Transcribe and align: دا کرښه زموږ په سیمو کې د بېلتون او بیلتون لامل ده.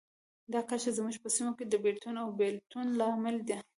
دا 0.53 0.59
کرښه 0.67 0.91
زموږ 0.97 1.15
په 1.23 1.29
سیمو 1.35 1.51
کې 1.57 1.65
د 1.67 1.73
بېلتون 1.83 2.15
او 2.23 2.27
بیلتون 2.39 2.85
لامل 2.99 3.37
ده. 3.49 3.57